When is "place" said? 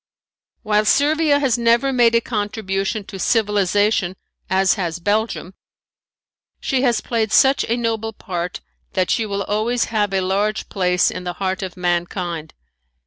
10.69-11.11